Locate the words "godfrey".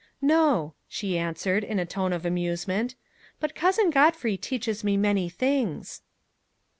3.91-4.35